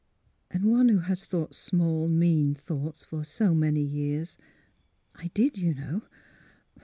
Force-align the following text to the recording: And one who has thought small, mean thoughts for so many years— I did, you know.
And 0.49 0.65
one 0.65 0.89
who 0.89 0.97
has 0.97 1.25
thought 1.25 1.53
small, 1.53 2.07
mean 2.07 2.55
thoughts 2.55 3.03
for 3.05 3.23
so 3.23 3.53
many 3.53 3.81
years— 3.83 4.35
I 5.13 5.27
did, 5.35 5.59
you 5.59 5.75
know. 5.75 6.01